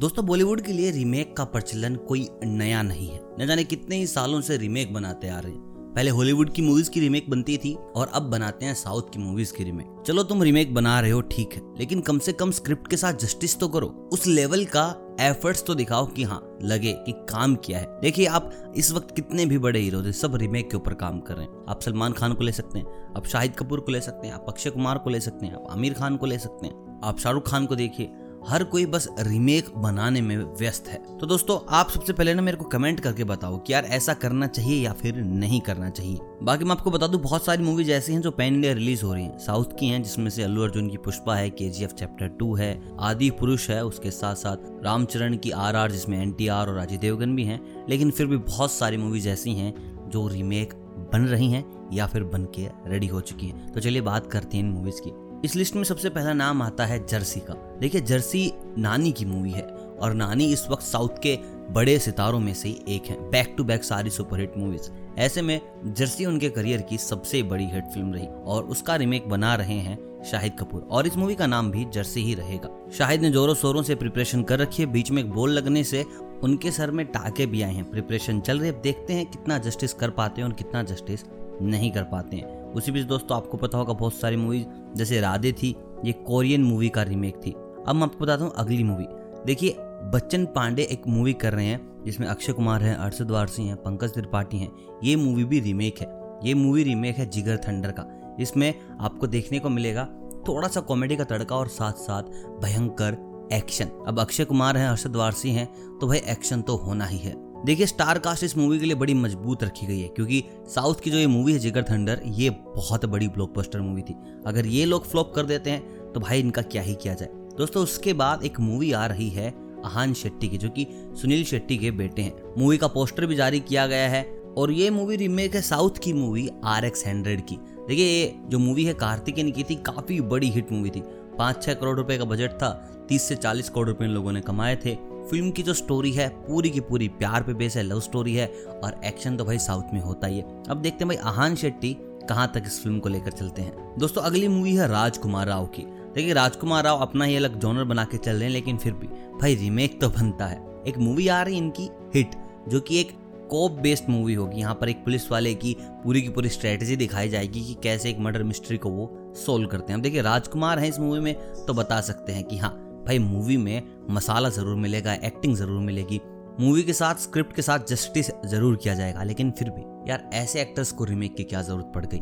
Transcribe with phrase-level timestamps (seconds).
[0.00, 4.06] दोस्तों, बॉलीवुड के लिए रीमेक का प्रचलन कोई नया नहीं है। न जाने कितने ही
[4.06, 7.74] सालों से रीमेक बनाते आ रहे हैं। पहले हॉलीवुड की मूवीज़ की रीमेक बनती थी
[7.74, 11.20] और अब बनाते हैं साउथ की मूवीज़ की रीमेक चलो, तुम रीमेक बना रहे हो,
[11.20, 15.16] ठीक है, लेकिन कम से कम स्क्रिप्ट के साथ जस्टिस तो करो। उस लेवल का
[15.20, 19.46] एफर्ट्स तो दिखाओ कि हाँ लगे कि काम किया है। देखिए, आप इस वक्त कितने
[19.46, 22.32] भी बड़े हीरो थे, सब रीमेक के ऊपर काम कर रहे हैं। आप सलमान खान
[22.32, 25.10] को ले सकते हैं, आप शाहिद कपूर को ले सकते हैं, आप अक्षय कुमार को
[25.10, 28.10] ले सकते हैं, आप आमिर खान को ले सकते हैं। आप शाहरुख खान को देखिए
[28.46, 32.56] हर कोई बस रीमेक बनाने में व्यस्त है। तो दोस्तों, आप सबसे पहले ना मेरे
[32.56, 36.64] को कमेंट करके बताओ कि यार ऐसा करना चाहिए या फिर नहीं करना चाहिए। बाकी
[36.64, 39.24] मैं आपको बता दूँ, बहुत सारी मूवीज़ ऐसी हैं जो पैन इंडिया रिलीज़ हो रही
[39.24, 42.82] हैं। साउथ की हैं, जिसमें से अल्लू अर्जुन की पुष्पा है के चैप्टर टू है,
[43.00, 47.36] आदि पुरुष है, उसके साथ साथ रामचरण की आर आर जिसमें एनटीआर और अजय देवगन
[47.36, 50.72] भी है। लेकिन फिर भी बहुत सारी मूवीज़ ऐसी हैं जो रीमेक
[51.12, 54.56] बन रही हैं या फिर बन के रेडी हो चुकी हैं। तो चलिए बात करते
[54.56, 58.00] हैं इन मूवीज़ की। इस लिस्ट में सबसे पहला नाम आता है जर्सी का। देखिए,
[58.00, 59.62] जर्सी नानी की मूवी है
[60.00, 61.38] और नानी इस वक्त साउथ के
[61.70, 66.24] बड़े सितारों में से एक है। बैक टू बैक सारी सुपरहिट मूवीज़ ऐसे में जर्सी
[66.24, 70.52] उनके करियर की सबसे बड़ी हिट फ़िल्म रही और उसका रिमेक बना रहे हैं शाहिद
[70.60, 73.94] कपूर। और इस मूवी का नाम भी जर्सी ही रहेगा। शाहिद ने जोरों शोरों से
[73.94, 76.04] प्रिपरेशन कर रखी है। बीच में एक बोल लगने से
[76.42, 79.92] उनके सर में टाके भी आए हैं। प्रिपरेशन चल रही है। देखते हैं कितना जस्टिस
[79.92, 81.20] कर पाते हैं और कितना जस्टिस
[81.62, 85.52] नहीं कर पाते हैं। उसी बीच दोस्तों आपको पता होगा बहुत सारी मूवीज़ जैसे राधे
[85.52, 89.06] थी, ये कोरियन मूवी का रीमेक थी। अब मैं आपको बताता हूँ अगली मूवी
[89.46, 89.76] देखिए,
[90.12, 94.12] बच्चन पांडे एक मूवी कर रहे हैं, जिसमें अक्षय कुमार है, अरशद वारसी हैं, पंकज
[94.14, 94.70] त्रिपाठी हैं।
[95.04, 96.06] ये मूवी भी रीमेक है।
[96.44, 98.04] ये मूवी रीमेक है जिगर थंडर का।
[98.40, 100.04] इसमें आपको देखने को मिलेगा
[100.48, 102.22] थोड़ा सा कॉमेडी का तड़का और साथ साथ
[102.62, 103.16] भयंकर
[103.52, 105.66] एक्शन अब अक्षय कुमार हैं, अरशद वारसी हैं
[105.98, 109.14] तो भाई एक्शन तो होना ही है। देखिए, स्टार कास्ट इस मूवी के लिए बड़ी
[109.14, 113.04] मज़बूत रखी गई है, क्योंकि साउथ की जो ये मूवी है, जिगर थंडर, ये बहुत
[113.04, 114.14] बड़ी ब्लॉकबस्टर मूवी थी।
[114.46, 117.82] अगर ये लोग फ्लॉप कर देते हैं तो भाई इनका क्या ही किया जाए। दोस्तों,
[117.82, 119.50] उसके बाद एक मूवी आ रही है,
[119.84, 120.86] अहान शेट्टी की, जो कि
[121.20, 124.22] सुनील शेट्टी के बेटे हैं। मूवी का पोस्टर भी जारी किया गया है,
[124.58, 128.58] और ये मूवी रिमेक है साउथ की मूवी आर एक्स हंड्रेड की। देखिए, ये जो
[128.58, 131.02] मूवी है कार्तिकेय ने की थी, काफ़ी बड़ी हिट मूवी थी।
[131.38, 132.70] पाँच छह करोड़ रुपए का बजट था,
[133.08, 134.96] तीस से चालीस करोड़ रुपए इन लोगों ने कमाए थे।
[135.30, 138.46] फ़िल्म की जो स्टोरी है, पूरी की पूरी प्यार पे बेस है लव स्टोरी है
[138.84, 141.96] और एक्शन तो भाई साउथ में होता ही है। अब देखते हैं भाई आहान शेट्टी
[142.28, 145.82] कहाँ तक इस फ़िल्म को लेकर चलते हैं। दोस्तों, अगली मूवी है राजकुमार राव की।
[146.14, 149.06] देखिए, राजकुमार राव अपना ही अलग जॉनर बना के चल रहे हैं, लेकिन फिर भी
[149.40, 152.34] भाई रिमेक तो बनता है। एक मूवी आ रही है इनकी हिट
[152.68, 153.12] जो कि एक
[153.50, 157.28] कोप बेस्ड मूवी होगी। यहाँ पर एक पुलिस वाले की पूरी की पूरी स्ट्रेटेजी दिखाई
[157.28, 160.88] जाएगी कि कैसे एक मर्डर मिस्ट्री को वो सोल्व करते हैं। अब देखिए, राजकुमार है
[160.88, 161.34] इस मूवी में
[161.66, 162.72] तो बता सकते हैं कि हाँ
[163.08, 166.20] भाई मूवी में मसाला ज़रूर मिलेगा एक्टिंग ज़रूर मिलेगी।
[166.60, 170.60] मूवी के साथ स्क्रिप्ट के साथ जस्टिस ज़रूर किया जाएगा, लेकिन फिर भी यार ऐसे
[170.60, 172.20] एक्टर्स को रिमेक की क्या ज़रूरत पड़ गई?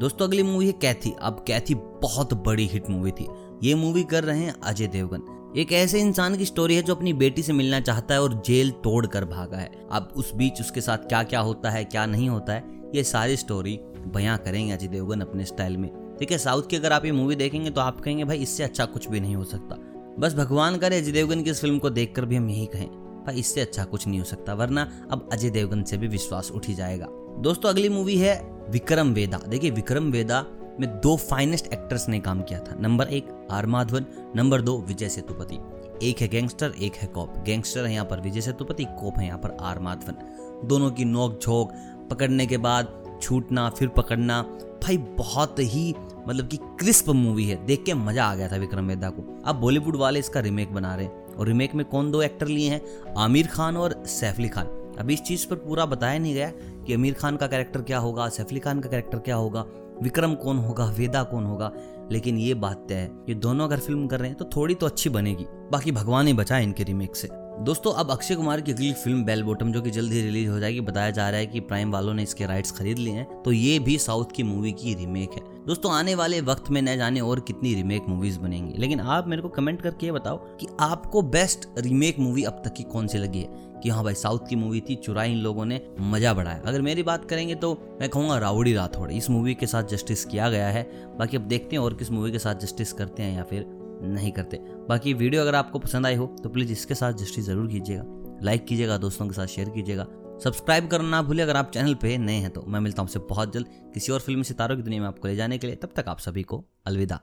[0.00, 3.28] दोस्तों, अगली मूवी है कैथी। अब कैथी बहुत बड़ी हिट मूवी थी।
[3.62, 7.12] ये मूवी कर रहे हैं अजय देवगन। एक ऐसे इंसान की स्टोरी है जो अपनी
[7.14, 10.80] बेटी से मिलना चाहता है और जेल तोड़ कर भागा है। अब उस बीच उसके
[10.80, 13.78] साथ क्या क्या होता है, क्या नहीं होता है, ये सारी स्टोरी
[14.08, 17.36] बयां करेंगे अजय देवगन अपने स्टाइल में। ठीक है साउथ की अगर आप ये मूवी
[17.36, 19.76] देखेंगे तो आप कहेंगे, भाई, इससे अच्छा कुछ भी नहीं हो सकता।
[20.18, 22.88] बस भगवान करे अजय देवगन की इस फ़िल्म को देखकर भी हम यही कहें
[23.26, 26.66] भाई इससे अच्छा कुछ नहीं हो सकता, वरना अब अजय देवगन से भी विश्वास उठ
[26.68, 27.06] ही जाएगा।
[27.40, 28.34] दोस्तों, अगली मूवी है
[28.70, 30.40] विक्रम वेदा। देखिए, विक्रम वेदा
[30.80, 35.08] में दो फाइनेस्ट एक्टर्स ने काम किया था। नंबर एक, आर माधवन। नंबर दो, विजय
[35.08, 35.58] सेतुपति।
[36.02, 39.38] एक है गैंगस्टर एक है कॉप गैंगस्टर है यहाँ पर विजय सेतुपति कॉप है यहाँ
[39.38, 41.72] पर आर माधवन। दोनों की नोक झोंक
[42.10, 44.40] पकड़ने के बाद छूटना, फिर पकड़ना,
[44.84, 45.94] भाई बहुत ही
[46.28, 49.56] मतलब कि क्रिस्प मूवी है। देख के मज़ा आ गया था विक्रम वेदा को। अब
[49.56, 53.14] बॉलीवुड वाले इसका रिमेक बना रहे हैं। और रिमेक में कौन दो एक्टर लिए हैं?
[53.18, 54.66] आमिर खान और सैफ अली खान।
[54.98, 56.50] अभी इस चीज़ पर पूरा बताया नहीं गया
[56.86, 59.64] कि आमिर खान का कैरेक्टर क्या होगा, सैफ अली खान का कैरेक्टर क्या होगा,
[60.02, 61.72] विक्रम कौन होगा, वेदा कौन होगा।
[62.12, 64.86] लेकिन ये बात तय है ये दोनों अगर फ़िल्म कर रहे हैं तो थोड़ी तो
[64.86, 67.28] अच्छी बनेगी। बाकी भगवान ही बचाए इनके रिमेक से।
[67.60, 70.58] दोस्तों, अब अक्षय कुमार की अगली फ़िल्म बेल बॉटम जो कि जल्द ही रिलीज़ हो
[70.58, 73.52] जाएगी, बताया जा रहा है कि प्राइम वालों ने इसके राइट्स खरीद लिए हैं। तो
[73.52, 77.20] ये भी साउथ की मूवी की रीमेक है। दोस्तों, आने वाले वक्त में न जाने
[77.20, 81.68] और कितनी रीमेक मूवीज़ बनेंगी। लेकिन आप मेरे को कमेंट करके बताओ कि आपको बेस्ट
[81.78, 83.48] रीमेक मूवी अब तक की कौन सी लगी है?
[83.82, 87.02] कि हाँ भाई, साउथ की मूवी थी, चुराई इन लोगों ने मज़ा बढ़ाया। अगर मेरी
[87.02, 90.90] बात करेंगे तो मैं कहूँगा राउडी राठौड़। इस मूवी के साथ जस्टिस किया गया है।
[91.18, 94.32] बाकी अब देखते हैं और किस मूवी के साथ जस्टिस करते हैं या फिर नहीं
[94.32, 94.58] करते।
[94.88, 98.04] बाकी वीडियो अगर आपको पसंद आई हो तो प्लीज़ इसके साथ जस्टिस ज़रूर कीजिएगा।
[98.42, 100.06] लाइक कीजिएगा, दोस्तों के साथ शेयर कीजिएगा।
[100.44, 103.18] सब्सक्राइब करना ना भूले अगर आप चैनल पे नए हैं तो। मैं मिलता हूँ आपसे
[103.28, 105.92] बहुत जल्द किसी और फ़िल्म सितारों की दुनिया में आपको ले जाने के लिए। तब
[105.96, 107.20] तक आप सभी को अलविदा।